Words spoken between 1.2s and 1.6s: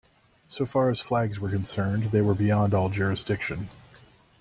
were